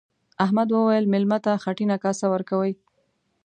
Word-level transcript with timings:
احمد 0.45 0.67
وويل: 0.71 1.05
مېلمه 1.13 1.37
ته 1.45 1.51
خټینه 1.63 1.95
کاسه 2.03 2.25
ورکوي. 2.33 2.73